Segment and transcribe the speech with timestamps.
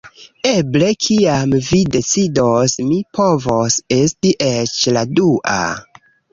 [0.51, 5.63] Eble kiam vi decidos, mi povos esti eĉ la dua